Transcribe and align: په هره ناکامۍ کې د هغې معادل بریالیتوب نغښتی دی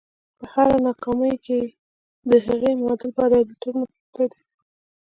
په 0.37 0.45
هره 0.53 0.77
ناکامۍ 0.85 1.35
کې 1.45 1.59
د 2.29 2.31
هغې 2.45 2.71
معادل 2.81 3.09
بریالیتوب 3.17 3.73
نغښتی 3.81 4.25
دی 4.31 4.39